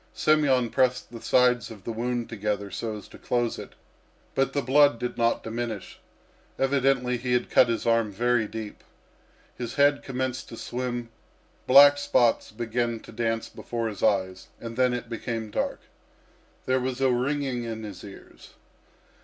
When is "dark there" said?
15.51-16.79